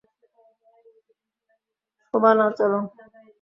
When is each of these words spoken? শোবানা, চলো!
শোবানা, 2.05 2.45
চলো! 2.57 2.79